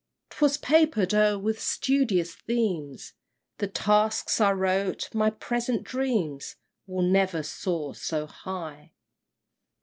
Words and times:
'Twas 0.31 0.57
paper'd 0.57 1.13
o'er 1.13 1.37
with 1.37 1.61
studious 1.61 2.33
themes, 2.33 3.13
The 3.59 3.67
tasks 3.67 4.41
I 4.41 4.51
wrote 4.51 5.13
my 5.13 5.29
present 5.29 5.83
dreams 5.83 6.55
Will 6.87 7.03
never 7.03 7.43
soar 7.43 7.93
so 7.93 8.25
high! 8.25 8.93